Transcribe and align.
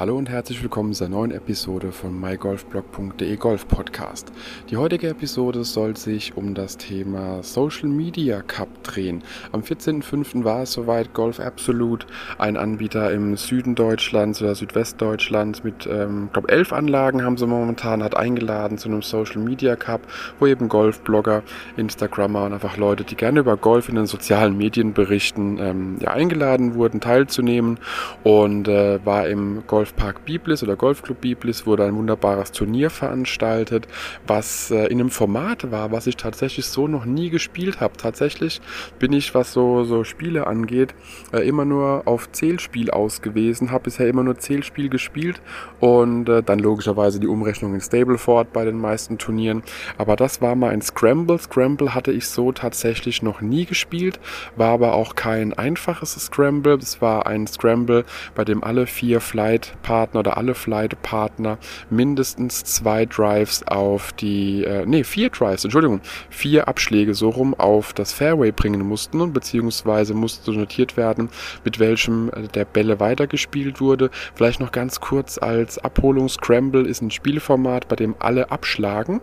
Hallo 0.00 0.16
und 0.16 0.30
herzlich 0.30 0.62
willkommen 0.62 0.94
zur 0.94 1.10
neuen 1.10 1.30
Episode 1.30 1.92
von 1.92 2.18
mygolfblog.de 2.18 3.36
Golf 3.36 3.68
Podcast. 3.68 4.32
Die 4.70 4.78
heutige 4.78 5.10
Episode 5.10 5.62
soll 5.62 5.94
sich 5.94 6.38
um 6.38 6.54
das 6.54 6.78
Thema 6.78 7.42
Social 7.42 7.90
Media 7.90 8.40
Cup 8.40 8.82
drehen. 8.82 9.22
Am 9.52 9.60
14.05. 9.60 10.42
war 10.42 10.62
es 10.62 10.72
soweit 10.72 11.12
Golf 11.12 11.38
Absolute, 11.38 12.06
ein 12.38 12.56
Anbieter 12.56 13.12
im 13.12 13.36
Süden 13.36 13.74
Deutschlands 13.74 14.40
oder 14.40 14.54
Südwestdeutschlands 14.54 15.64
mit, 15.64 15.86
ähm, 15.86 16.30
glaube 16.32 16.48
elf 16.48 16.72
Anlagen 16.72 17.22
haben 17.22 17.36
sie 17.36 17.46
momentan, 17.46 18.02
hat 18.02 18.16
eingeladen 18.16 18.78
zu 18.78 18.88
einem 18.88 19.02
Social 19.02 19.42
Media 19.42 19.76
Cup, 19.76 20.00
wo 20.38 20.46
eben 20.46 20.70
Golfblogger, 20.70 21.42
Instagrammer 21.76 22.44
und 22.44 22.54
einfach 22.54 22.78
Leute, 22.78 23.04
die 23.04 23.16
gerne 23.16 23.40
über 23.40 23.58
Golf 23.58 23.90
in 23.90 23.96
den 23.96 24.06
sozialen 24.06 24.56
Medien 24.56 24.94
berichten, 24.94 25.58
ähm, 25.60 25.96
ja, 26.00 26.12
eingeladen 26.12 26.74
wurden, 26.74 27.02
teilzunehmen 27.02 27.78
und 28.22 28.66
äh, 28.66 29.04
war 29.04 29.28
im 29.28 29.64
Golf 29.66 29.89
Golfpark 29.90 30.24
Biblis 30.24 30.62
oder 30.62 30.76
Golfclub 30.76 31.20
Biblis 31.20 31.66
wurde 31.66 31.84
ein 31.84 31.96
wunderbares 31.96 32.52
Turnier 32.52 32.90
veranstaltet, 32.90 33.88
was 34.26 34.70
äh, 34.70 34.86
in 34.86 35.00
einem 35.00 35.10
Format 35.10 35.72
war, 35.72 35.90
was 35.90 36.06
ich 36.06 36.16
tatsächlich 36.16 36.66
so 36.66 36.86
noch 36.86 37.04
nie 37.04 37.28
gespielt 37.28 37.80
habe. 37.80 37.96
Tatsächlich 37.96 38.60
bin 39.00 39.12
ich, 39.12 39.34
was 39.34 39.52
so, 39.52 39.82
so 39.84 40.04
Spiele 40.04 40.46
angeht, 40.46 40.94
äh, 41.32 41.46
immer 41.46 41.64
nur 41.64 42.02
auf 42.06 42.30
Zählspiel 42.30 42.90
ausgewiesen, 42.90 43.72
habe 43.72 43.84
bisher 43.84 44.06
immer 44.06 44.22
nur 44.22 44.38
Zählspiel 44.38 44.88
gespielt 44.88 45.42
und 45.80 46.28
äh, 46.28 46.42
dann 46.42 46.60
logischerweise 46.60 47.18
die 47.18 47.26
Umrechnung 47.26 47.74
in 47.74 47.80
Stableford 47.80 48.52
bei 48.52 48.64
den 48.64 48.78
meisten 48.78 49.18
Turnieren. 49.18 49.62
Aber 49.98 50.14
das 50.14 50.40
war 50.40 50.54
mal 50.54 50.70
ein 50.70 50.82
Scramble. 50.82 51.38
Scramble 51.38 51.94
hatte 51.94 52.12
ich 52.12 52.28
so 52.28 52.52
tatsächlich 52.52 53.22
noch 53.22 53.40
nie 53.40 53.64
gespielt, 53.64 54.20
war 54.54 54.70
aber 54.70 54.94
auch 54.94 55.16
kein 55.16 55.52
einfaches 55.52 56.12
Scramble. 56.12 56.74
Es 56.74 57.02
war 57.02 57.26
ein 57.26 57.48
Scramble, 57.48 58.04
bei 58.36 58.44
dem 58.44 58.62
alle 58.62 58.86
vier 58.86 59.20
Flight 59.20 59.72
Partner 59.82 60.20
oder 60.20 60.36
alle 60.36 60.54
Flight-Partner 60.54 61.58
mindestens 61.90 62.64
zwei 62.64 63.06
Drives 63.06 63.66
auf 63.66 64.12
die, 64.12 64.64
äh, 64.64 64.84
nee, 64.86 65.04
vier 65.04 65.30
Drives, 65.30 65.64
Entschuldigung, 65.64 66.00
vier 66.30 66.68
Abschläge 66.68 67.14
so 67.14 67.30
rum 67.30 67.54
auf 67.54 67.92
das 67.92 68.12
Fairway 68.12 68.52
bringen 68.52 68.82
mussten 68.82 69.20
und 69.20 69.32
beziehungsweise 69.32 70.14
musste 70.14 70.52
notiert 70.52 70.96
werden, 70.96 71.28
mit 71.64 71.78
welchem 71.78 72.30
äh, 72.30 72.48
der 72.48 72.64
Bälle 72.64 73.00
weitergespielt 73.00 73.80
wurde. 73.80 74.10
Vielleicht 74.34 74.60
noch 74.60 74.72
ganz 74.72 75.00
kurz 75.00 75.38
als 75.38 75.78
Abholung, 75.78 76.28
Scramble 76.28 76.86
ist 76.86 77.02
ein 77.02 77.10
Spielformat, 77.10 77.88
bei 77.88 77.96
dem 77.96 78.14
alle 78.18 78.50
abschlagen. 78.50 79.20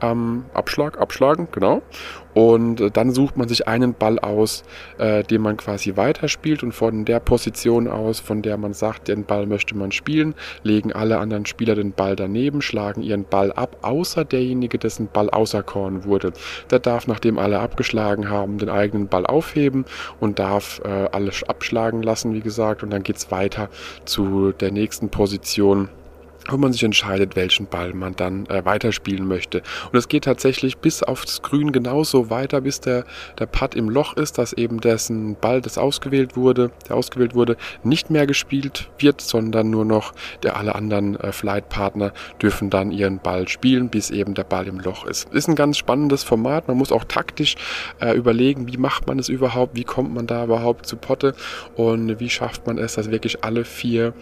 Ähm, 0.00 0.44
Abschlag, 0.54 0.98
abschlagen, 1.00 1.48
genau. 1.52 1.82
Und 2.34 2.80
äh, 2.80 2.90
dann 2.90 3.12
sucht 3.12 3.36
man 3.36 3.48
sich 3.48 3.66
einen 3.68 3.94
Ball 3.94 4.18
aus, 4.18 4.64
äh, 4.98 5.22
den 5.22 5.40
man 5.40 5.56
quasi 5.56 5.96
weiterspielt 5.96 6.62
und 6.62 6.72
von 6.72 7.04
der 7.04 7.20
Position 7.20 7.88
aus, 7.88 8.20
von 8.20 8.42
der 8.42 8.56
man 8.56 8.74
sagt, 8.74 9.08
den 9.08 9.24
Ball 9.24 9.46
möchte 9.46 9.76
man 9.76 9.92
spielen, 9.94 10.34
legen 10.62 10.92
alle 10.92 11.18
anderen 11.18 11.46
Spieler 11.46 11.74
den 11.74 11.92
Ball 11.92 12.16
daneben, 12.16 12.62
schlagen 12.62 13.02
ihren 13.02 13.24
Ball 13.24 13.52
ab, 13.52 13.78
außer 13.82 14.24
derjenige, 14.24 14.78
dessen 14.78 15.08
Ball 15.12 15.30
auserkoren 15.30 16.04
wurde. 16.04 16.32
Der 16.70 16.78
darf, 16.78 17.06
nachdem 17.06 17.38
alle 17.38 17.60
abgeschlagen 17.60 18.28
haben, 18.28 18.58
den 18.58 18.68
eigenen 18.68 19.08
Ball 19.08 19.26
aufheben 19.26 19.84
und 20.20 20.38
darf 20.38 20.80
äh, 20.84 20.88
alles 21.12 21.42
abschlagen 21.44 22.02
lassen, 22.02 22.34
wie 22.34 22.40
gesagt, 22.40 22.82
und 22.82 22.90
dann 22.90 23.02
geht's 23.02 23.30
weiter 23.30 23.68
zu 24.04 24.52
der 24.52 24.72
nächsten 24.72 25.08
Position 25.08 25.88
wo 26.50 26.56
man 26.56 26.72
sich 26.72 26.82
entscheidet, 26.82 27.36
welchen 27.36 27.66
Ball 27.66 27.94
man 27.94 28.16
dann 28.16 28.46
äh, 28.46 28.64
weiterspielen 28.64 29.26
möchte. 29.26 29.62
Und 29.90 29.98
es 29.98 30.08
geht 30.08 30.24
tatsächlich 30.24 30.78
bis 30.78 31.02
aufs 31.02 31.42
Grün 31.42 31.72
genauso 31.72 32.30
weiter, 32.30 32.60
bis 32.60 32.80
der, 32.80 33.04
der 33.38 33.46
Putt 33.46 33.74
im 33.74 33.88
Loch 33.88 34.16
ist, 34.16 34.38
dass 34.38 34.52
eben 34.52 34.80
dessen 34.80 35.36
Ball, 35.36 35.60
das 35.60 35.78
ausgewählt 35.78 36.36
wurde, 36.36 36.70
der 36.88 36.96
ausgewählt 36.96 37.34
wurde, 37.34 37.56
nicht 37.82 38.10
mehr 38.10 38.26
gespielt 38.26 38.90
wird, 38.98 39.20
sondern 39.20 39.70
nur 39.70 39.84
noch 39.84 40.12
der 40.42 40.56
alle 40.56 40.74
anderen 40.74 41.18
äh, 41.20 41.32
Flight-Partner 41.32 42.12
dürfen 42.42 42.70
dann 42.70 42.90
ihren 42.92 43.18
Ball 43.18 43.48
spielen, 43.48 43.88
bis 43.88 44.10
eben 44.10 44.34
der 44.34 44.44
Ball 44.44 44.66
im 44.66 44.80
Loch 44.80 45.06
ist. 45.06 45.32
Ist 45.32 45.48
ein 45.48 45.54
ganz 45.54 45.78
spannendes 45.78 46.24
Format. 46.24 46.68
Man 46.68 46.76
muss 46.76 46.92
auch 46.92 47.04
taktisch 47.04 47.54
äh, 48.00 48.14
überlegen, 48.14 48.68
wie 48.68 48.76
macht 48.76 49.06
man 49.06 49.18
es 49.18 49.28
überhaupt, 49.28 49.76
wie 49.76 49.84
kommt 49.84 50.14
man 50.14 50.26
da 50.26 50.44
überhaupt 50.44 50.86
zu 50.86 50.96
Potte 50.96 51.34
und 51.76 52.20
wie 52.20 52.30
schafft 52.30 52.66
man 52.66 52.78
es, 52.78 52.94
dass 52.94 53.10
wirklich 53.10 53.44
alle 53.44 53.64
vier 53.64 54.12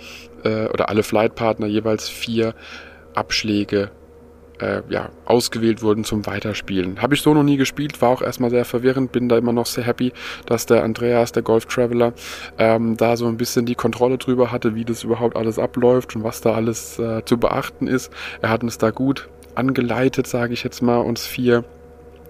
äh, 0.44 0.66
oder 0.66 0.88
alle 0.88 1.02
Flightpartner 1.02 1.66
jeweils 1.66 2.08
vier 2.08 2.54
Abschläge 3.14 3.90
äh, 4.62 4.82
ja, 4.88 5.10
ausgewählt 5.24 5.82
wurden 5.82 6.04
zum 6.04 6.24
Weiterspielen. 6.26 7.02
Habe 7.02 7.14
ich 7.14 7.22
so 7.22 7.34
noch 7.34 7.42
nie 7.42 7.56
gespielt, 7.56 8.00
war 8.00 8.10
auch 8.10 8.22
erstmal 8.22 8.50
sehr 8.50 8.64
verwirrend, 8.64 9.12
bin 9.12 9.28
da 9.28 9.36
immer 9.36 9.52
noch 9.52 9.66
sehr 9.66 9.84
happy, 9.84 10.12
dass 10.46 10.66
der 10.66 10.84
Andreas, 10.84 11.32
der 11.32 11.42
Golf 11.42 11.66
Traveler, 11.66 12.12
ähm, 12.58 12.96
da 12.96 13.16
so 13.16 13.26
ein 13.26 13.36
bisschen 13.36 13.66
die 13.66 13.74
Kontrolle 13.74 14.18
drüber 14.18 14.52
hatte, 14.52 14.74
wie 14.74 14.84
das 14.84 15.02
überhaupt 15.02 15.36
alles 15.36 15.58
abläuft 15.58 16.14
und 16.16 16.22
was 16.22 16.40
da 16.40 16.52
alles 16.54 16.98
äh, 16.98 17.24
zu 17.24 17.38
beachten 17.38 17.88
ist. 17.88 18.12
Er 18.40 18.50
hat 18.50 18.62
uns 18.62 18.78
da 18.78 18.90
gut 18.90 19.28
angeleitet, 19.54 20.26
sage 20.26 20.54
ich 20.54 20.62
jetzt 20.62 20.80
mal, 20.80 20.98
uns 20.98 21.26
vier. 21.26 21.64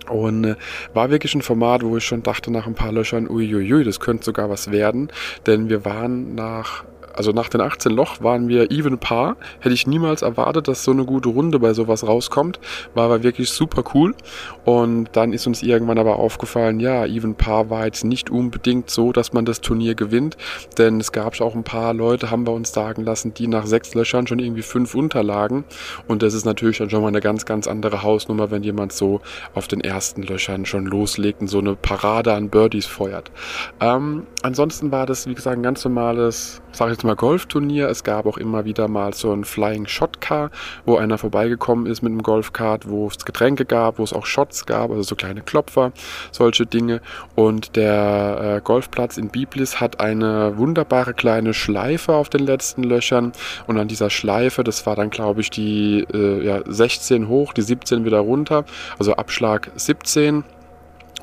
Und 0.08 0.44
äh, 0.44 0.56
war 0.94 1.10
wirklich 1.10 1.34
ein 1.34 1.42
Format, 1.42 1.84
wo 1.84 1.96
ich 1.96 2.04
schon 2.04 2.22
dachte 2.22 2.50
nach 2.50 2.66
ein 2.66 2.74
paar 2.74 2.92
Löchern, 2.92 3.28
uiuiui, 3.28 3.84
das 3.84 4.00
könnte 4.00 4.24
sogar 4.24 4.50
was 4.50 4.72
werden. 4.72 5.08
Denn 5.46 5.68
wir 5.68 5.84
waren 5.84 6.34
nach 6.34 6.84
also 7.14 7.32
nach 7.32 7.48
den 7.48 7.60
18 7.60 7.92
Loch 7.92 8.22
waren 8.22 8.48
wir 8.48 8.70
even 8.70 8.98
par. 8.98 9.36
Hätte 9.60 9.74
ich 9.74 9.86
niemals 9.86 10.22
erwartet, 10.22 10.68
dass 10.68 10.84
so 10.84 10.90
eine 10.90 11.04
gute 11.04 11.28
Runde 11.28 11.58
bei 11.58 11.74
sowas 11.74 12.06
rauskommt. 12.06 12.60
War 12.94 13.06
aber 13.06 13.22
wirklich 13.22 13.50
super 13.50 13.84
cool. 13.94 14.14
Und 14.64 15.10
dann 15.12 15.32
ist 15.32 15.46
uns 15.46 15.62
irgendwann 15.62 15.98
aber 15.98 16.16
aufgefallen, 16.16 16.80
ja, 16.80 17.06
even 17.06 17.34
par 17.34 17.70
war 17.70 17.86
jetzt 17.86 18.04
nicht 18.04 18.30
unbedingt 18.30 18.90
so, 18.90 19.12
dass 19.12 19.32
man 19.32 19.44
das 19.44 19.60
Turnier 19.60 19.94
gewinnt. 19.94 20.36
Denn 20.78 21.00
es 21.00 21.12
gab 21.12 21.32
auch 21.40 21.54
ein 21.54 21.64
paar 21.64 21.94
Leute, 21.94 22.30
haben 22.30 22.46
wir 22.46 22.52
uns 22.52 22.72
sagen 22.72 23.04
lassen, 23.04 23.32
die 23.34 23.46
nach 23.46 23.66
sechs 23.66 23.94
Löchern 23.94 24.26
schon 24.26 24.38
irgendwie 24.38 24.62
fünf 24.62 24.94
unterlagen. 24.94 25.64
Und 26.08 26.22
das 26.22 26.34
ist 26.34 26.44
natürlich 26.44 26.78
dann 26.78 26.90
schon 26.90 27.02
mal 27.02 27.08
eine 27.08 27.20
ganz, 27.20 27.46
ganz 27.46 27.66
andere 27.66 28.02
Hausnummer, 28.02 28.50
wenn 28.50 28.62
jemand 28.62 28.92
so 28.92 29.20
auf 29.54 29.68
den 29.68 29.80
ersten 29.80 30.22
Löchern 30.22 30.66
schon 30.66 30.86
loslegt 30.86 31.40
und 31.40 31.48
so 31.48 31.58
eine 31.58 31.74
Parade 31.74 32.34
an 32.34 32.50
Birdies 32.50 32.86
feuert. 32.86 33.30
Ähm, 33.80 34.26
ansonsten 34.42 34.90
war 34.92 35.06
das, 35.06 35.26
wie 35.26 35.34
gesagt, 35.34 35.56
ein 35.56 35.62
ganz 35.62 35.84
normales, 35.84 36.60
sag 36.72 36.92
ich 36.92 37.01
mal, 37.04 37.16
Golfturnier. 37.16 37.88
Es 37.88 38.04
gab 38.04 38.26
auch 38.26 38.38
immer 38.38 38.64
wieder 38.64 38.88
mal 38.88 39.14
so 39.14 39.32
ein 39.32 39.44
Flying 39.44 39.86
Shot 39.86 40.20
Car, 40.20 40.50
wo 40.84 40.96
einer 40.96 41.18
vorbeigekommen 41.18 41.86
ist 41.86 42.02
mit 42.02 42.10
einem 42.10 42.22
Golfkart, 42.22 42.88
wo 42.88 43.08
es 43.08 43.24
Getränke 43.24 43.64
gab, 43.64 43.98
wo 43.98 44.04
es 44.04 44.12
auch 44.12 44.26
Shots 44.26 44.66
gab, 44.66 44.90
also 44.90 45.02
so 45.02 45.14
kleine 45.14 45.42
Klopfer, 45.42 45.92
solche 46.30 46.66
Dinge. 46.66 47.00
Und 47.34 47.76
der 47.76 48.56
äh, 48.56 48.60
Golfplatz 48.62 49.16
in 49.16 49.28
Biblis 49.28 49.80
hat 49.80 50.00
eine 50.00 50.56
wunderbare 50.56 51.14
kleine 51.14 51.54
Schleife 51.54 52.14
auf 52.14 52.28
den 52.28 52.44
letzten 52.44 52.82
Löchern. 52.82 53.32
Und 53.66 53.78
an 53.78 53.88
dieser 53.88 54.10
Schleife, 54.10 54.64
das 54.64 54.86
war 54.86 54.96
dann 54.96 55.10
glaube 55.10 55.41
ich 55.41 55.50
die 55.50 56.06
äh, 56.12 56.44
ja, 56.44 56.62
16 56.66 57.28
hoch, 57.28 57.52
die 57.52 57.62
17 57.62 58.04
wieder 58.04 58.20
runter, 58.20 58.64
also 58.98 59.14
Abschlag 59.14 59.70
17 59.76 60.44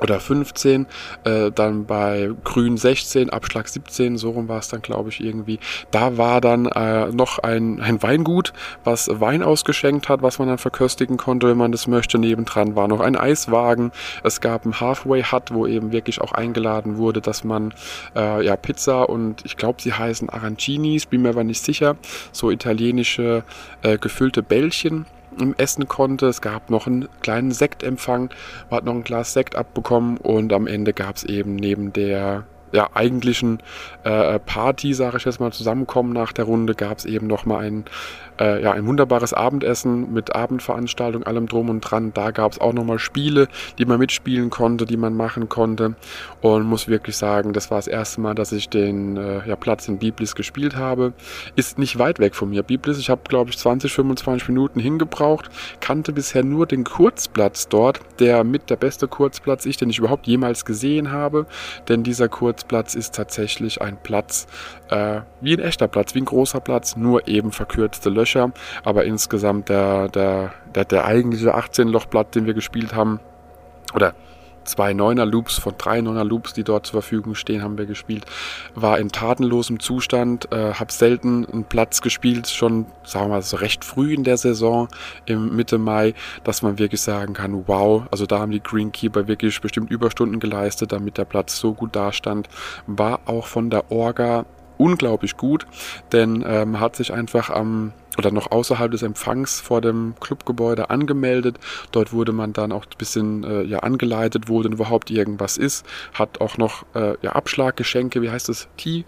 oder 0.00 0.20
15, 0.20 0.86
äh, 1.24 1.50
dann 1.50 1.86
bei 1.86 2.30
Grün 2.44 2.76
16, 2.76 3.30
Abschlag 3.30 3.68
17, 3.68 4.16
so 4.16 4.30
rum 4.30 4.48
war 4.48 4.58
es 4.58 4.68
dann, 4.68 4.82
glaube 4.82 5.10
ich, 5.10 5.22
irgendwie. 5.22 5.58
Da 5.90 6.16
war 6.16 6.40
dann 6.40 6.66
äh, 6.66 7.06
noch 7.08 7.38
ein, 7.38 7.80
ein 7.80 8.02
Weingut, 8.02 8.52
was 8.84 9.08
Wein 9.12 9.42
ausgeschenkt 9.42 10.08
hat, 10.08 10.22
was 10.22 10.38
man 10.38 10.48
dann 10.48 10.58
verköstigen 10.58 11.16
konnte, 11.16 11.48
wenn 11.48 11.56
man 11.56 11.72
das 11.72 11.86
möchte. 11.86 12.18
Nebendran 12.18 12.76
war 12.76 12.88
noch 12.88 13.00
ein 13.00 13.16
Eiswagen. 13.16 13.92
Es 14.24 14.40
gab 14.40 14.64
ein 14.64 14.80
Halfway 14.80 15.22
Hut, 15.22 15.52
wo 15.52 15.66
eben 15.66 15.92
wirklich 15.92 16.20
auch 16.20 16.32
eingeladen 16.32 16.96
wurde, 16.96 17.20
dass 17.20 17.44
man 17.44 17.74
äh, 18.16 18.44
ja 18.44 18.56
Pizza 18.56 19.08
und 19.08 19.44
ich 19.44 19.56
glaube, 19.56 19.82
sie 19.82 19.92
heißen 19.92 20.28
Arancinis, 20.28 21.06
bin 21.06 21.22
mir 21.22 21.30
aber 21.30 21.44
nicht 21.44 21.62
sicher, 21.62 21.96
so 22.32 22.50
italienische 22.50 23.44
äh, 23.82 23.98
gefüllte 23.98 24.42
Bällchen 24.42 25.06
essen 25.56 25.88
konnte. 25.88 26.26
Es 26.26 26.40
gab 26.40 26.70
noch 26.70 26.86
einen 26.86 27.08
kleinen 27.22 27.52
Sektempfang, 27.52 28.30
man 28.68 28.76
hat 28.76 28.84
noch 28.84 28.94
ein 28.94 29.04
Glas 29.04 29.32
Sekt 29.32 29.56
abbekommen 29.56 30.16
und 30.16 30.52
am 30.52 30.66
Ende 30.66 30.92
gab 30.92 31.16
es 31.16 31.24
eben 31.24 31.56
neben 31.56 31.92
der 31.92 32.44
ja, 32.72 32.88
eigentlichen 32.94 33.58
äh, 34.04 34.38
Party, 34.38 34.94
sage 34.94 35.16
ich 35.16 35.24
jetzt 35.24 35.40
mal, 35.40 35.52
zusammenkommen 35.52 36.12
nach 36.12 36.32
der 36.32 36.44
Runde, 36.44 36.74
gab 36.74 36.98
es 36.98 37.04
eben 37.04 37.26
noch 37.26 37.46
mal 37.46 37.58
ein 37.58 37.84
äh, 38.40 38.62
ja, 38.62 38.72
ein 38.72 38.86
wunderbares 38.86 39.34
Abendessen 39.34 40.12
mit 40.12 40.34
Abendveranstaltung, 40.34 41.24
allem 41.24 41.46
drum 41.46 41.68
und 41.68 41.82
dran. 41.82 42.12
Da 42.14 42.30
gab 42.30 42.52
es 42.52 42.60
auch 42.60 42.72
nochmal 42.72 42.98
Spiele, 42.98 43.48
die 43.78 43.84
man 43.84 43.98
mitspielen 43.98 44.50
konnte, 44.50 44.86
die 44.86 44.96
man 44.96 45.14
machen 45.14 45.48
konnte. 45.48 45.94
Und 46.40 46.64
muss 46.64 46.88
wirklich 46.88 47.16
sagen, 47.16 47.52
das 47.52 47.70
war 47.70 47.78
das 47.78 47.86
erste 47.86 48.20
Mal, 48.20 48.34
dass 48.34 48.52
ich 48.52 48.68
den 48.68 49.16
äh, 49.16 49.46
ja, 49.46 49.56
Platz 49.56 49.86
in 49.88 49.98
Biblis 49.98 50.34
gespielt 50.34 50.76
habe. 50.76 51.12
Ist 51.54 51.78
nicht 51.78 51.98
weit 51.98 52.18
weg 52.18 52.34
von 52.34 52.50
mir. 52.50 52.62
Biblis, 52.62 52.98
ich 52.98 53.10
habe, 53.10 53.20
glaube 53.28 53.50
ich, 53.50 53.58
20, 53.58 53.92
25 53.92 54.48
Minuten 54.48 54.80
hingebraucht. 54.80 55.50
Kannte 55.80 56.12
bisher 56.12 56.42
nur 56.42 56.66
den 56.66 56.84
Kurzplatz 56.84 57.68
dort, 57.68 58.00
der 58.18 58.42
mit 58.44 58.70
der 58.70 58.76
beste 58.76 59.06
Kurzplatz 59.06 59.66
ist, 59.66 59.82
den 59.82 59.90
ich 59.90 59.98
überhaupt 59.98 60.26
jemals 60.26 60.64
gesehen 60.64 61.12
habe. 61.12 61.46
Denn 61.88 62.02
dieser 62.02 62.28
Kurzplatz 62.60 62.94
ist 62.94 63.14
tatsächlich 63.14 63.80
ein 63.80 63.96
Platz, 63.96 64.46
äh, 64.90 65.22
wie 65.40 65.54
ein 65.54 65.60
echter 65.60 65.88
Platz, 65.88 66.14
wie 66.14 66.20
ein 66.20 66.26
großer 66.26 66.60
Platz, 66.60 66.94
nur 66.96 67.26
eben 67.26 67.52
verkürzte 67.52 68.10
Löcher. 68.10 68.20
Löcher, 68.20 68.52
aber 68.84 69.04
insgesamt 69.04 69.70
der, 69.70 70.08
der, 70.08 70.52
der, 70.74 70.84
der 70.84 71.04
eigentliche 71.06 71.56
18-Loch-Blatt, 71.56 72.34
den 72.34 72.44
wir 72.44 72.52
gespielt 72.52 72.94
haben, 72.94 73.18
oder 73.94 74.14
zwei 74.70 74.92
Neuner 74.92 75.26
Loops 75.26 75.58
von 75.58 75.74
drei 75.76 76.00
Neuner 76.00 76.24
Loops, 76.24 76.52
die 76.52 76.64
dort 76.64 76.86
zur 76.86 77.02
Verfügung 77.02 77.34
stehen, 77.34 77.62
haben 77.62 77.76
wir 77.76 77.86
gespielt. 77.86 78.24
War 78.74 78.98
in 78.98 79.10
tatenlosem 79.10 79.80
Zustand, 79.80 80.50
äh, 80.52 80.74
habe 80.74 80.92
selten 80.92 81.44
einen 81.46 81.64
Platz 81.64 82.00
gespielt, 82.00 82.48
schon, 82.48 82.86
sagen 83.04 83.26
wir 83.26 83.36
mal, 83.36 83.42
so 83.42 83.56
recht 83.56 83.84
früh 83.84 84.14
in 84.14 84.24
der 84.24 84.36
Saison, 84.36 84.88
im 85.26 85.54
Mitte 85.56 85.78
Mai, 85.78 86.14
dass 86.44 86.62
man 86.62 86.78
wirklich 86.78 87.00
sagen 87.00 87.34
kann, 87.34 87.64
wow, 87.66 88.04
also 88.10 88.26
da 88.26 88.38
haben 88.38 88.52
die 88.52 88.62
Greenkeeper 88.62 89.28
wirklich 89.28 89.60
bestimmt 89.60 89.90
Überstunden 89.90 90.40
geleistet, 90.40 90.92
damit 90.92 91.18
der 91.18 91.24
Platz 91.24 91.58
so 91.58 91.74
gut 91.74 91.94
dastand. 91.96 92.48
War 92.86 93.20
auch 93.26 93.46
von 93.46 93.70
der 93.70 93.90
Orga 93.90 94.46
unglaublich 94.78 95.36
gut, 95.36 95.66
denn 96.12 96.42
ähm, 96.46 96.80
hat 96.80 96.96
sich 96.96 97.12
einfach 97.12 97.50
am 97.50 97.92
oder 98.18 98.30
noch 98.30 98.50
außerhalb 98.50 98.90
des 98.90 99.02
Empfangs 99.02 99.60
vor 99.60 99.80
dem 99.80 100.14
Clubgebäude 100.20 100.90
angemeldet. 100.90 101.58
Dort 101.92 102.12
wurde 102.12 102.32
man 102.32 102.52
dann 102.52 102.72
auch 102.72 102.84
ein 102.84 102.98
bisschen 102.98 103.44
äh, 103.44 103.62
ja, 103.62 103.80
angeleitet, 103.80 104.48
wo 104.48 104.62
denn 104.62 104.72
überhaupt 104.72 105.10
irgendwas 105.10 105.56
ist. 105.56 105.86
Hat 106.14 106.40
auch 106.40 106.58
noch 106.58 106.84
äh, 106.94 107.14
ja, 107.22 107.32
Abschlaggeschenke, 107.32 108.22
wie 108.22 108.30
heißt 108.30 108.48
es, 108.48 108.68
Tee 108.76 109.04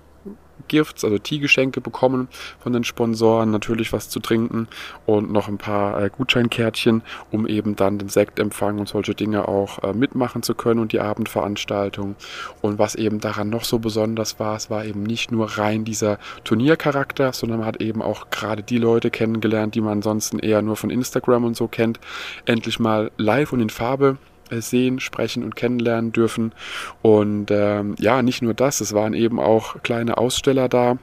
Gifts, 0.68 1.04
also 1.04 1.18
Teegeschenke 1.18 1.80
bekommen 1.80 2.28
von 2.60 2.72
den 2.72 2.84
Sponsoren, 2.84 3.50
natürlich 3.50 3.92
was 3.92 4.08
zu 4.08 4.20
trinken 4.20 4.68
und 5.06 5.32
noch 5.32 5.48
ein 5.48 5.58
paar 5.58 6.02
äh, 6.02 6.10
Gutscheinkärtchen, 6.10 7.02
um 7.30 7.46
eben 7.46 7.76
dann 7.76 7.98
den 7.98 8.08
Sektempfang 8.08 8.78
und 8.78 8.88
solche 8.88 9.14
Dinge 9.14 9.48
auch 9.48 9.82
äh, 9.82 9.92
mitmachen 9.92 10.42
zu 10.42 10.54
können 10.54 10.80
und 10.80 10.92
die 10.92 11.00
Abendveranstaltung. 11.00 12.16
Und 12.60 12.78
was 12.78 12.94
eben 12.94 13.20
daran 13.20 13.50
noch 13.50 13.64
so 13.64 13.78
besonders 13.78 14.38
war, 14.38 14.56
es 14.56 14.70
war 14.70 14.84
eben 14.84 15.02
nicht 15.02 15.32
nur 15.32 15.58
rein 15.58 15.84
dieser 15.84 16.18
Turniercharakter, 16.44 17.32
sondern 17.32 17.60
man 17.60 17.66
hat 17.66 17.80
eben 17.80 18.02
auch 18.02 18.30
gerade 18.30 18.62
die 18.62 18.78
Leute 18.78 19.10
kennengelernt, 19.10 19.74
die 19.74 19.80
man 19.80 19.92
ansonsten 19.92 20.38
eher 20.38 20.62
nur 20.62 20.76
von 20.76 20.90
Instagram 20.90 21.44
und 21.44 21.56
so 21.56 21.68
kennt, 21.68 22.00
endlich 22.46 22.78
mal 22.78 23.10
live 23.16 23.52
und 23.52 23.60
in 23.60 23.70
Farbe 23.70 24.16
sehen, 24.60 25.00
sprechen 25.00 25.42
und 25.42 25.56
kennenlernen 25.56 26.12
dürfen. 26.12 26.52
Und 27.00 27.50
ähm, 27.50 27.94
ja, 27.98 28.22
nicht 28.22 28.42
nur 28.42 28.54
das, 28.54 28.80
es 28.80 28.92
waren 28.92 29.14
eben 29.14 29.40
auch 29.40 29.82
kleine 29.82 30.18
Aussteller 30.18 30.68
da, 30.68 30.98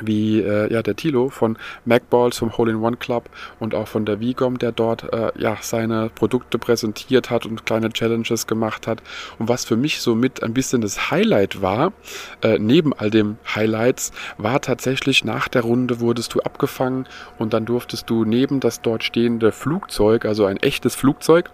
wie 0.00 0.40
äh, 0.40 0.72
ja, 0.72 0.82
der 0.82 0.96
Tilo 0.96 1.28
von 1.28 1.58
MacBalls 1.84 2.38
vom 2.38 2.56
Hole-in-One 2.56 2.96
Club 2.96 3.28
und 3.58 3.74
auch 3.74 3.88
von 3.88 4.06
der 4.06 4.20
Vigom, 4.20 4.58
der 4.58 4.72
dort 4.72 5.12
äh, 5.12 5.32
ja, 5.36 5.56
seine 5.60 6.10
Produkte 6.14 6.58
präsentiert 6.58 7.30
hat 7.30 7.46
und 7.46 7.66
kleine 7.66 7.90
Challenges 7.90 8.46
gemacht 8.46 8.86
hat. 8.86 9.02
Und 9.38 9.48
was 9.48 9.64
für 9.64 9.76
mich 9.76 10.00
so 10.00 10.14
mit 10.14 10.42
ein 10.42 10.54
bisschen 10.54 10.80
das 10.80 11.10
Highlight 11.10 11.60
war, 11.60 11.92
äh, 12.42 12.58
neben 12.58 12.92
all 12.92 13.10
dem 13.10 13.36
Highlights, 13.54 14.12
war 14.38 14.60
tatsächlich 14.60 15.24
nach 15.24 15.48
der 15.48 15.62
Runde 15.62 16.00
wurdest 16.00 16.34
du 16.34 16.40
abgefangen 16.40 17.06
und 17.38 17.52
dann 17.52 17.66
durftest 17.66 18.08
du 18.08 18.24
neben 18.24 18.60
das 18.60 18.82
dort 18.82 19.04
stehende 19.04 19.52
Flugzeug, 19.52 20.24
also 20.24 20.44
ein 20.46 20.56
echtes 20.58 20.94
Flugzeug, 20.94 21.50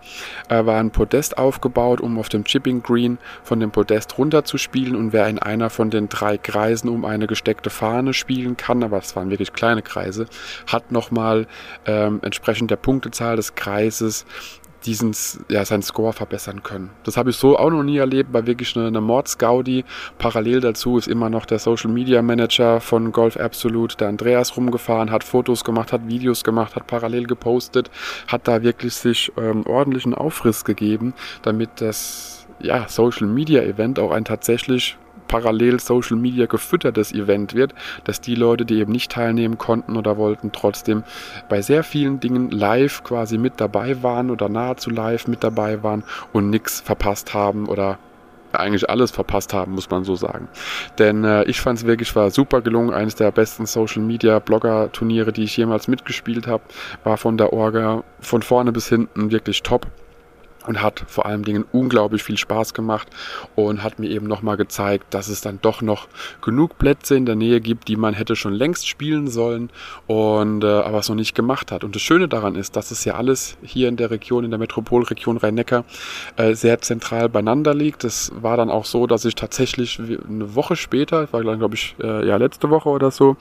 äh, 0.48 0.64
war 0.66 0.78
ein 0.78 0.90
Podest 0.90 1.38
aufgebaut, 1.38 2.00
um 2.00 2.18
auf 2.18 2.28
dem 2.28 2.44
Chipping 2.44 2.82
Green 2.82 3.18
von 3.42 3.60
dem 3.60 3.70
Podest 3.70 4.18
runterzuspielen 4.18 4.94
und 4.94 5.12
wer 5.12 5.26
in 5.28 5.38
einer 5.38 5.70
von 5.70 5.90
den 5.90 6.08
drei 6.08 6.38
Kreisen 6.38 6.88
um 6.88 7.04
eine 7.04 7.26
gesteckte 7.26 7.70
Fahne 7.70 8.12
spielt, 8.12 8.25
spielen 8.26 8.56
kann, 8.56 8.82
aber 8.82 8.98
es 8.98 9.14
waren 9.14 9.30
wirklich 9.30 9.52
kleine 9.52 9.82
Kreise, 9.82 10.26
hat 10.66 10.90
nochmal 10.90 11.46
ähm, 11.86 12.18
entsprechend 12.22 12.72
der 12.72 12.76
Punktezahl 12.76 13.36
des 13.36 13.54
Kreises 13.54 14.26
diesen, 14.84 15.14
ja, 15.48 15.64
seinen 15.64 15.82
Score 15.82 16.12
verbessern 16.12 16.62
können. 16.62 16.90
Das 17.04 17.16
habe 17.16 17.30
ich 17.30 17.36
so 17.36 17.56
auch 17.56 17.70
noch 17.70 17.82
nie 17.82 17.98
erlebt, 17.98 18.32
war 18.32 18.46
wirklich 18.46 18.76
eine, 18.76 18.88
eine 18.88 19.00
Mordsgaudi. 19.00 19.84
Parallel 20.18 20.60
dazu 20.60 20.98
ist 20.98 21.08
immer 21.08 21.30
noch 21.30 21.46
der 21.46 21.58
Social 21.60 21.90
Media 21.90 22.20
Manager 22.20 22.80
von 22.80 23.12
Golf 23.12 23.36
Absolute, 23.36 23.96
der 23.96 24.08
Andreas, 24.08 24.56
rumgefahren, 24.56 25.10
hat 25.10 25.24
Fotos 25.24 25.64
gemacht, 25.64 25.92
hat 25.92 26.08
Videos 26.08 26.42
gemacht, 26.42 26.74
hat 26.76 26.86
parallel 26.86 27.26
gepostet, 27.26 27.90
hat 28.26 28.46
da 28.48 28.62
wirklich 28.62 28.94
sich 28.94 29.32
ähm, 29.36 29.64
ordentlichen 29.66 30.14
Aufriss 30.14 30.64
gegeben, 30.64 31.14
damit 31.42 31.70
das 31.80 32.46
ja, 32.60 32.88
Social 32.88 33.26
Media 33.28 33.62
Event 33.62 33.98
auch 33.98 34.10
ein 34.10 34.24
tatsächlich 34.24 34.96
parallel 35.28 35.80
Social 35.80 36.16
Media 36.16 36.46
gefüttertes 36.46 37.12
Event 37.12 37.54
wird, 37.54 37.74
dass 38.04 38.20
die 38.20 38.34
Leute, 38.34 38.64
die 38.64 38.78
eben 38.78 38.92
nicht 38.92 39.12
teilnehmen 39.12 39.58
konnten 39.58 39.96
oder 39.96 40.16
wollten, 40.16 40.52
trotzdem 40.52 41.04
bei 41.48 41.62
sehr 41.62 41.82
vielen 41.82 42.20
Dingen 42.20 42.50
live 42.50 43.04
quasi 43.04 43.38
mit 43.38 43.54
dabei 43.60 44.02
waren 44.02 44.30
oder 44.30 44.48
nahezu 44.48 44.90
live 44.90 45.26
mit 45.28 45.42
dabei 45.44 45.82
waren 45.82 46.04
und 46.32 46.50
nichts 46.50 46.80
verpasst 46.80 47.34
haben 47.34 47.68
oder 47.68 47.98
eigentlich 48.52 48.88
alles 48.88 49.10
verpasst 49.10 49.52
haben, 49.52 49.72
muss 49.72 49.90
man 49.90 50.04
so 50.04 50.16
sagen. 50.16 50.48
Denn 50.98 51.24
äh, 51.24 51.44
ich 51.44 51.60
fand 51.60 51.78
es 51.78 51.86
wirklich, 51.86 52.14
war 52.16 52.30
super 52.30 52.60
gelungen. 52.60 52.94
Eines 52.94 53.14
der 53.14 53.30
besten 53.30 53.66
Social 53.66 54.02
Media 54.02 54.38
Blogger 54.38 54.90
Turniere, 54.92 55.32
die 55.32 55.44
ich 55.44 55.56
jemals 55.56 55.88
mitgespielt 55.88 56.46
habe, 56.46 56.62
war 57.04 57.16
von 57.16 57.36
der 57.36 57.52
Orga 57.52 58.02
von 58.20 58.42
vorne 58.42 58.72
bis 58.72 58.88
hinten 58.88 59.30
wirklich 59.30 59.62
top 59.62 59.86
und 60.66 60.82
hat 60.82 61.04
vor 61.06 61.26
allen 61.26 61.42
Dingen 61.42 61.64
unglaublich 61.72 62.22
viel 62.22 62.36
Spaß 62.36 62.74
gemacht 62.74 63.08
und 63.54 63.82
hat 63.82 63.98
mir 63.98 64.08
eben 64.10 64.26
nochmal 64.26 64.56
gezeigt, 64.56 65.14
dass 65.14 65.28
es 65.28 65.40
dann 65.40 65.58
doch 65.62 65.82
noch 65.82 66.08
genug 66.42 66.78
Plätze 66.78 67.16
in 67.16 67.26
der 67.26 67.36
Nähe 67.36 67.60
gibt, 67.60 67.88
die 67.88 67.96
man 67.96 68.14
hätte 68.14 68.36
schon 68.36 68.52
längst 68.52 68.88
spielen 68.88 69.28
sollen 69.28 69.70
und 70.06 70.64
äh, 70.64 70.66
aber 70.66 70.98
es 70.98 71.08
noch 71.08 71.16
nicht 71.16 71.34
gemacht 71.34 71.72
hat. 71.72 71.84
Und 71.84 71.94
das 71.94 72.02
Schöne 72.02 72.28
daran 72.28 72.54
ist, 72.54 72.76
dass 72.76 72.90
es 72.90 73.04
ja 73.04 73.14
alles 73.14 73.56
hier 73.62 73.88
in 73.88 73.96
der 73.96 74.10
Region, 74.10 74.44
in 74.44 74.50
der 74.50 74.58
Metropolregion 74.58 75.36
Rhein-Neckar 75.36 75.84
äh, 76.36 76.54
sehr 76.54 76.80
zentral 76.80 77.28
beieinander 77.28 77.74
liegt. 77.74 78.04
Es 78.04 78.32
war 78.40 78.56
dann 78.56 78.70
auch 78.70 78.84
so, 78.84 79.06
dass 79.06 79.24
ich 79.24 79.34
tatsächlich 79.34 79.98
eine 79.98 80.54
Woche 80.54 80.76
später, 80.76 81.32
war 81.32 81.42
glaube 81.42 81.74
ich 81.74 81.94
äh, 82.02 82.26
ja 82.26 82.36
letzte 82.36 82.70
Woche 82.70 82.88
oder 82.88 83.10
so, 83.10 83.36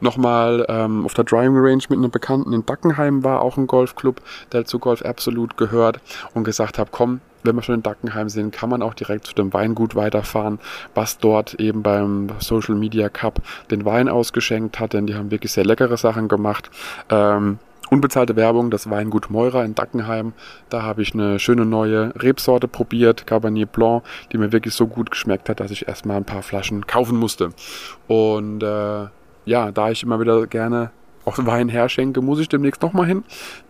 nochmal 0.00 0.64
ähm, 0.68 1.04
auf 1.04 1.14
der 1.14 1.24
Driving 1.24 1.56
Range 1.56 1.82
mit 1.88 1.98
einem 1.98 2.10
Bekannten 2.10 2.52
in 2.52 2.64
Dackenheim 2.64 3.24
war, 3.24 3.42
auch 3.42 3.56
ein 3.56 3.66
Golfclub, 3.66 4.20
der 4.52 4.64
zu 4.64 4.78
Golf 4.78 5.02
Absolut 5.02 5.56
gehört 5.56 6.00
und 6.34 6.44
gesagt 6.44 6.67
gesagt 6.68 6.78
habe, 6.78 6.90
komm, 6.92 7.20
wenn 7.44 7.56
wir 7.56 7.62
schon 7.62 7.76
in 7.76 7.82
Dackenheim 7.82 8.28
sind, 8.28 8.52
kann 8.52 8.68
man 8.68 8.82
auch 8.82 8.94
direkt 8.94 9.26
zu 9.26 9.34
dem 9.34 9.52
Weingut 9.52 9.94
weiterfahren, 9.94 10.58
was 10.94 11.18
dort 11.18 11.54
eben 11.54 11.82
beim 11.82 12.28
Social 12.40 12.74
Media 12.74 13.08
Cup 13.08 13.40
den 13.70 13.84
Wein 13.84 14.08
ausgeschenkt 14.08 14.80
hat, 14.80 14.92
denn 14.92 15.06
die 15.06 15.14
haben 15.14 15.30
wirklich 15.30 15.52
sehr 15.52 15.64
leckere 15.64 15.96
Sachen 15.96 16.28
gemacht. 16.28 16.70
Ähm, 17.10 17.58
unbezahlte 17.90 18.36
Werbung, 18.36 18.70
das 18.70 18.90
Weingut 18.90 19.30
Meurer 19.30 19.64
in 19.64 19.74
Dackenheim. 19.74 20.34
Da 20.68 20.82
habe 20.82 21.00
ich 21.00 21.14
eine 21.14 21.38
schöne 21.38 21.64
neue 21.64 22.12
Rebsorte 22.16 22.68
probiert, 22.68 23.26
Cabernet 23.26 23.72
Blanc, 23.72 24.02
die 24.32 24.38
mir 24.38 24.52
wirklich 24.52 24.74
so 24.74 24.86
gut 24.86 25.10
geschmeckt 25.10 25.48
hat, 25.48 25.60
dass 25.60 25.70
ich 25.70 25.88
erstmal 25.88 26.18
ein 26.18 26.24
paar 26.24 26.42
Flaschen 26.42 26.86
kaufen 26.86 27.16
musste. 27.16 27.50
Und 28.08 28.62
äh, 28.62 29.06
ja, 29.46 29.72
da 29.72 29.90
ich 29.90 30.02
immer 30.02 30.20
wieder 30.20 30.46
gerne 30.46 30.90
auch 31.28 31.38
Wein 31.46 31.68
herschenke, 31.68 32.22
muss 32.22 32.40
ich 32.40 32.48
demnächst 32.48 32.82
nochmal 32.82 33.06
hin. 33.06 33.24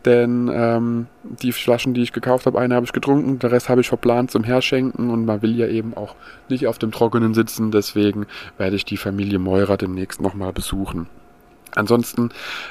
Denn 0.05 0.51
ähm, 0.53 1.07
die 1.23 1.53
Flaschen, 1.53 1.95
die 1.95 2.03
ich 2.03 2.13
gekauft 2.13 2.47
habe, 2.47 2.59
eine 2.59 2.75
habe 2.75 2.87
ich 2.87 2.93
getrunken, 2.93 3.39
der 3.39 3.53
Rest 3.53 3.69
habe 3.69 3.81
ich 3.81 3.89
verplant 3.89 4.31
zum 4.31 4.45
Herschenken 4.45 5.11
und 5.11 5.25
man 5.25 5.43
will 5.43 5.57
ja 5.57 5.67
eben 5.67 5.95
auch 5.95 6.15
nicht 6.49 6.67
auf 6.67 6.79
dem 6.79 6.93
Trockenen 6.93 7.35
sitzen. 7.35 7.71
Deswegen 7.71 8.27
werde 8.57 8.77
ich 8.77 8.85
die 8.85 8.97
Familie 8.97 9.39
Meurer 9.39 9.77
demnächst 9.77 10.21
nochmal 10.21 10.53
besuchen. 10.53 11.09
Ansonsten, 11.75 12.31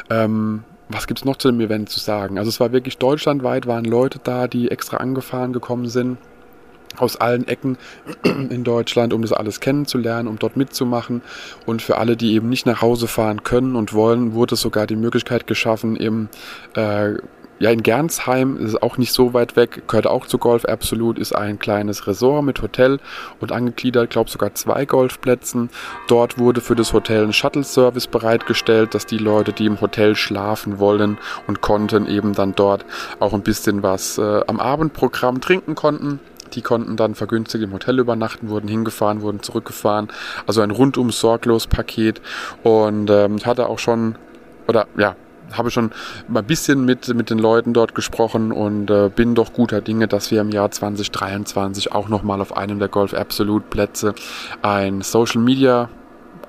ähm, 0.10 0.64
was 0.90 1.08
gibt's 1.08 1.26
noch 1.26 1.36
zu 1.36 1.52
dem 1.52 1.60
Event 1.60 1.90
zu 1.90 2.00
sagen? 2.00 2.40
Also 2.40 2.50
es 2.50 2.60
war 2.60 2.72
wirklich 2.72 2.98
deutschlandweit, 2.98 3.68
waren 3.68 3.84
Leute 3.84 4.20
da, 4.24 4.48
die 4.48 4.72
extra 4.72 4.98
angefahren 4.98 5.52
gekommen 5.52 5.88
sind 5.88 6.18
aus 6.96 7.18
allen 7.18 7.48
Ecken 7.48 7.78
in 8.24 8.64
Deutschland, 8.64 9.14
um 9.14 9.22
das 9.22 9.34
alles 9.34 9.60
kennenzulernen, 9.60 10.28
um 10.28 10.40
dort 10.40 10.58
mitzumachen. 10.58 11.22
Und 11.66 11.82
für 11.82 11.98
alle, 11.98 12.18
die 12.18 12.34
eben 12.34 12.50
nicht 12.50 12.66
nach 12.66 12.82
Hause 12.82 13.08
fahren 13.08 13.44
können 13.44 13.76
und 13.76 13.94
wollen, 13.94 14.34
wurde 14.34 14.56
sogar 14.56 14.88
die 14.88 14.96
Möglichkeit 14.96 15.48
geschaffen, 15.48 15.96
im 15.96 16.30
äh, 16.76 17.16
ja, 17.60 17.72
in 17.72 17.82
Gernsheim 17.82 18.58
ist 18.58 18.74
es 18.74 18.82
auch 18.82 18.98
nicht 18.98 19.12
so 19.12 19.34
weit 19.34 19.56
weg, 19.56 19.88
gehört 19.88 20.06
auch 20.06 20.28
zu 20.28 20.38
Golf 20.38 20.66
Absolut, 20.66 21.18
ist 21.18 21.34
ein 21.34 21.58
kleines 21.58 22.06
Resort 22.06 22.44
mit 22.44 22.62
Hotel 22.62 23.00
und 23.40 23.52
angegliedert, 23.52 24.12
glaube 24.12 24.30
sogar 24.30 24.54
zwei 24.54 24.86
Golfplätzen. 24.86 25.70
Dort 26.08 26.38
wurde 26.38 26.62
für 26.62 26.76
das 26.76 26.94
Hotel 26.94 27.24
ein 27.24 27.34
Shuttle-Service 27.34 28.08
bereitgestellt, 28.08 28.94
dass 28.94 29.08
die 29.08 29.18
Leute, 29.18 29.54
die 29.54 29.66
im 29.66 29.82
Hotel 29.82 30.16
schlafen 30.16 30.78
wollen 30.78 31.18
und 31.48 31.62
konnten, 31.62 32.08
eben 32.08 32.34
dann 32.34 32.54
dort 32.54 32.86
auch 33.20 33.34
ein 33.34 33.42
bisschen 33.42 33.82
was 33.82 34.20
äh, 34.20 34.42
am 34.46 34.60
Abendprogramm 34.60 35.42
trinken 35.42 35.74
konnten. 35.74 36.20
Die 36.56 36.62
konnten 36.62 36.96
dann 36.96 37.16
vergünstigt 37.16 37.64
im 37.64 37.74
Hotel 37.74 38.00
übernachten, 38.00 38.50
wurden 38.50 38.68
hingefahren, 38.68 39.22
wurden 39.22 39.42
zurückgefahren. 39.42 40.10
Also 40.46 40.62
ein 40.62 40.72
rundum 40.72 41.12
sorglos 41.12 41.68
Paket. 41.68 42.22
Und 42.64 43.10
ähm, 43.10 43.38
hatte 43.46 43.68
auch 43.68 43.80
schon, 43.80 44.16
oder 44.68 44.88
ja, 44.98 45.16
habe 45.54 45.72
schon 45.72 45.92
mal 46.28 46.42
ein 46.42 46.46
bisschen 46.46 46.86
mit, 46.86 47.14
mit 47.14 47.30
den 47.30 47.40
Leuten 47.40 47.74
dort 47.74 47.96
gesprochen 47.96 48.52
und 48.52 48.90
äh, 48.90 49.10
bin 49.14 49.36
doch 49.36 49.54
guter 49.54 49.82
Dinge, 49.82 50.08
dass 50.08 50.32
wir 50.32 50.42
im 50.42 50.50
Jahr 50.50 50.72
2023 50.72 51.92
auch 51.94 52.10
nochmal 52.10 52.42
auf 52.42 52.56
einem 52.56 52.80
der 52.80 52.90
Golf 52.90 53.14
Absolute 53.14 53.66
Plätze 53.70 54.14
ein 54.62 55.02
Social 55.02 55.42
Media 55.42 55.90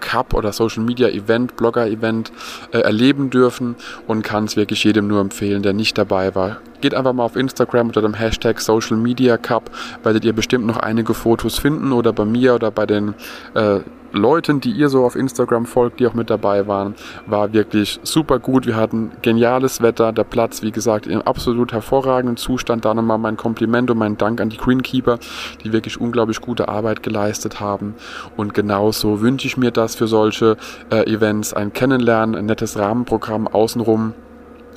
Cup 0.01 0.35
oder 0.35 0.53
Social 0.53 0.85
Media 0.85 1.09
Event, 1.09 1.57
Blogger 1.57 1.87
Event 1.87 2.33
äh, 2.73 2.79
erleben 2.79 3.31
dürfen 3.31 3.77
und 4.07 4.23
kann 4.23 4.45
es 4.45 4.57
wirklich 4.57 4.85
jedem 4.85 5.09
nur 5.09 5.21
empfehlen, 5.21 5.63
der 5.63 5.73
nicht 5.73 5.99
dabei 5.99 6.35
war. 6.35 6.59
Geht 6.81 6.95
einfach 6.95 7.13
mal 7.13 7.25
auf 7.25 7.37
Instagram 7.37 7.89
unter 7.89 8.03
dem 8.03 8.15
Hashtag 8.15 8.61
Social 8.61 8.97
Media 8.97 9.37
Cup, 9.37 9.71
werdet 10.03 10.25
ihr 10.25 10.33
bestimmt 10.33 10.67
noch 10.67 10.79
einige 10.79 11.15
Fotos 11.15 11.59
finden 11.59 11.93
oder 11.93 12.13
bei 12.13 12.25
mir 12.25 12.55
oder 12.55 12.71
bei 12.71 12.87
den 12.87 13.15
äh, 13.55 13.81
Leuten, 14.13 14.61
die 14.61 14.71
ihr 14.71 14.89
so 14.89 15.05
auf 15.05 15.17
Instagram 15.17 15.67
folgt, 15.67 16.01
die 16.01 16.07
auch 16.07 16.15
mit 16.15 16.31
dabei 16.31 16.67
waren, 16.67 16.95
war 17.27 17.53
wirklich 17.53 18.01
super 18.03 18.39
gut. 18.39 18.67
Wir 18.67 18.77
hatten 18.77 19.11
geniales 19.23 19.83
Wetter, 19.83 20.13
der 20.13 20.25
Platz, 20.25 20.63
wie 20.63 20.73
gesagt, 20.73 21.07
im 21.07 21.21
absolut 21.23 21.73
hervorragenden 21.73 22.37
Zustand. 22.37 22.85
Da 22.85 22.95
nochmal 22.95 23.19
mein 23.19 23.37
Kompliment 23.37 23.91
und 23.91 23.99
mein 23.99 24.17
Dank 24.17 24.41
an 24.41 24.49
die 24.49 24.57
Greenkeeper, 24.57 25.19
die 25.63 25.73
wirklich 25.73 26.01
unglaublich 26.01 26.41
gute 26.41 26.69
Arbeit 26.69 27.03
geleistet 27.03 27.61
haben. 27.61 27.95
Und 28.37 28.55
genauso 28.55 29.21
wünsche 29.21 29.47
ich 29.47 29.57
mir 29.57 29.71
das 29.71 29.95
für 29.95 30.09
solche 30.09 30.57
äh, 30.91 31.05
Events, 31.13 31.53
ein 31.53 31.73
Kennenlernen, 31.73 32.35
ein 32.35 32.47
nettes 32.47 32.79
Rahmenprogramm 32.79 33.47
außenrum 33.47 34.15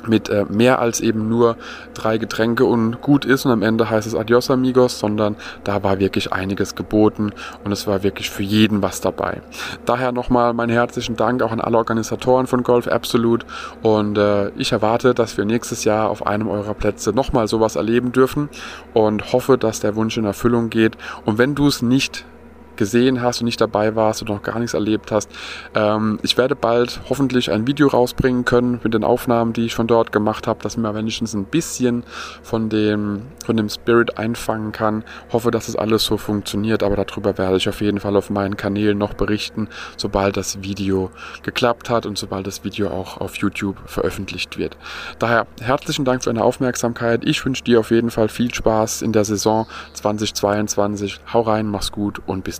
mit 0.08 0.30
äh, 0.30 0.46
mehr 0.50 0.80
als 0.80 1.02
eben 1.02 1.30
nur 1.30 1.58
drei 1.94 2.18
Getränke 2.18 2.66
und 2.66 3.02
gut 3.02 3.26
ist. 3.26 3.46
Und 3.46 3.52
am 3.52 3.62
Ende 3.62 3.90
heißt 3.90 4.08
es 4.08 4.16
Adios 4.16 4.50
amigos, 4.50 5.00
sondern 5.00 5.36
da 5.64 5.84
war 5.84 6.00
wirklich 6.00 6.34
einiges 6.34 6.76
geboten 6.76 7.32
und 7.64 7.72
es 7.72 7.88
war 7.88 8.04
wirklich 8.04 8.30
für 8.30 8.44
jeden 8.44 8.82
was 8.82 9.02
dabei. 9.02 9.42
Daher 9.86 10.12
nochmal 10.12 10.54
meinen 10.54 10.70
herzlichen 10.70 11.16
Dank 11.16 11.42
auch 11.42 11.52
an 11.52 11.62
alle 11.62 11.78
Organisatoren 11.78 12.48
von 12.48 12.64
Golf 12.64 12.88
Absolute. 12.88 13.46
Und 13.82 14.18
äh, 14.18 14.50
ich 14.58 14.72
erwarte, 14.72 15.14
dass 15.14 15.38
wir 15.38 15.46
nächstes 15.46 15.84
Jahr 15.84 16.10
auf 16.10 16.26
einem 16.26 16.48
eurer 16.48 16.74
Plätze 16.74 17.12
nochmal 17.12 17.48
sowas 17.48 17.76
erleben 17.76 18.12
dürfen 18.12 18.50
und 18.94 19.34
hoffe, 19.34 19.58
dass 19.58 19.80
der 19.80 19.96
Wunsch 19.96 20.18
in 20.18 20.26
Erfüllung 20.26 20.70
geht. 20.70 20.98
Und 21.26 21.38
wenn 21.38 21.56
du 21.56 21.68
es 21.68 21.82
nicht 21.82 22.26
gesehen 22.82 23.22
hast 23.22 23.42
und 23.42 23.46
nicht 23.46 23.62
dabei 23.62 23.96
warst 23.96 24.24
und 24.24 24.30
noch 24.30 24.42
gar 24.42 24.58
nichts 24.58 24.74
erlebt 24.74 25.12
hast. 25.12 25.30
Ähm, 25.76 26.18
ich 26.24 26.36
werde 26.36 26.56
bald 26.56 27.00
hoffentlich 27.10 27.52
ein 27.52 27.68
Video 27.68 27.88
rausbringen 27.88 28.44
können 28.44 28.80
mit 28.84 28.96
den 28.96 29.04
Aufnahmen, 29.04 29.54
die 29.54 29.68
ich 29.68 29.76
von 29.76 29.86
dort 29.86 30.12
gemacht 30.12 30.48
habe, 30.48 30.64
dass 30.64 30.78
man 30.78 30.96
wenigstens 30.96 31.36
ein 31.36 31.46
bisschen 31.46 32.04
von 32.42 32.70
dem, 32.70 33.22
von 33.46 33.56
dem 33.56 33.70
Spirit 33.70 34.18
einfangen 34.18 34.72
kann. 34.72 35.04
Hoffe, 35.32 35.52
dass 35.52 35.68
es 35.68 35.74
das 35.74 35.80
alles 35.80 36.04
so 36.04 36.18
funktioniert, 36.18 36.82
aber 36.82 36.96
darüber 36.96 37.38
werde 37.38 37.58
ich 37.58 37.70
auf 37.70 37.82
jeden 37.82 38.00
Fall 38.00 38.16
auf 38.16 38.32
meinen 38.32 38.58
Kanälen 38.58 38.98
noch 38.98 39.14
berichten, 39.14 39.70
sobald 39.96 40.36
das 40.36 40.64
Video 40.64 41.12
geklappt 41.44 41.88
hat 41.92 42.08
und 42.08 42.18
sobald 42.18 42.48
das 42.48 42.64
Video 42.64 42.90
auch 42.90 43.22
auf 43.22 43.36
YouTube 43.36 43.78
veröffentlicht 43.86 44.58
wird. 44.58 44.76
Daher 45.20 45.46
herzlichen 45.60 46.04
Dank 46.04 46.24
für 46.24 46.34
deine 46.34 46.44
Aufmerksamkeit. 46.44 47.22
Ich 47.26 47.46
wünsche 47.46 47.64
dir 47.64 47.80
auf 47.80 47.92
jeden 47.92 48.10
Fall 48.10 48.28
viel 48.28 48.52
Spaß 48.52 49.04
in 49.04 49.12
der 49.14 49.24
Saison 49.24 49.68
2022. 49.94 51.20
Hau 51.32 51.42
rein, 51.42 51.68
mach's 51.68 51.92
gut 51.92 52.22
und 52.26 52.44
bis 52.44 52.60